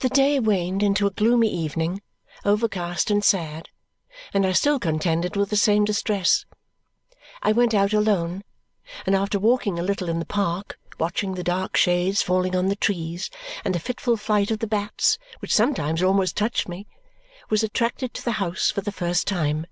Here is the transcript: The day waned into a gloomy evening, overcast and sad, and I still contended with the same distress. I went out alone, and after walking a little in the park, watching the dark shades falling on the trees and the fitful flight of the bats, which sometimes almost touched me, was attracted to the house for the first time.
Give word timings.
The 0.00 0.10
day 0.10 0.38
waned 0.38 0.82
into 0.82 1.06
a 1.06 1.10
gloomy 1.10 1.48
evening, 1.48 2.02
overcast 2.44 3.10
and 3.10 3.24
sad, 3.24 3.70
and 4.34 4.44
I 4.44 4.52
still 4.52 4.78
contended 4.78 5.34
with 5.34 5.48
the 5.48 5.56
same 5.56 5.86
distress. 5.86 6.44
I 7.42 7.52
went 7.52 7.72
out 7.72 7.94
alone, 7.94 8.44
and 9.06 9.16
after 9.16 9.38
walking 9.38 9.78
a 9.78 9.82
little 9.82 10.10
in 10.10 10.18
the 10.18 10.26
park, 10.26 10.78
watching 10.98 11.36
the 11.36 11.42
dark 11.42 11.78
shades 11.78 12.20
falling 12.20 12.54
on 12.54 12.66
the 12.68 12.76
trees 12.76 13.30
and 13.64 13.74
the 13.74 13.78
fitful 13.80 14.18
flight 14.18 14.50
of 14.50 14.58
the 14.58 14.66
bats, 14.66 15.18
which 15.38 15.54
sometimes 15.56 16.02
almost 16.02 16.36
touched 16.36 16.68
me, 16.68 16.86
was 17.48 17.62
attracted 17.62 18.12
to 18.12 18.22
the 18.22 18.32
house 18.44 18.70
for 18.70 18.82
the 18.82 18.92
first 18.92 19.26
time. 19.26 19.66